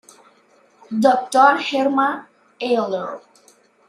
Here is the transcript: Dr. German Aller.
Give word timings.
Dr. 0.99 1.59
German 1.61 2.25
Aller. 2.59 3.21